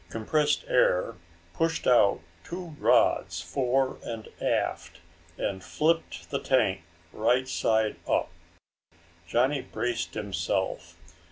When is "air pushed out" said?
0.67-2.21